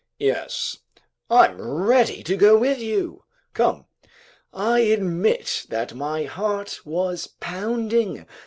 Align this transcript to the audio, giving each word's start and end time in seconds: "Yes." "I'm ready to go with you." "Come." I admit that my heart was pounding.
"Yes." 0.17 0.79
"I'm 1.29 1.61
ready 1.61 2.23
to 2.23 2.35
go 2.35 2.57
with 2.57 2.79
you." 2.79 3.21
"Come." 3.53 3.85
I 4.51 4.79
admit 4.79 5.67
that 5.69 5.93
my 5.93 6.23
heart 6.23 6.79
was 6.87 7.27
pounding. 7.39 8.25